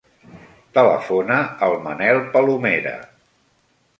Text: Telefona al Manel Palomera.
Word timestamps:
Telefona 0.77 1.35
al 1.67 1.77
Manel 1.87 2.21
Palomera. 2.37 2.97